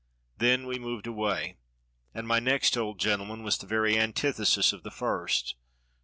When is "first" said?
4.89-5.53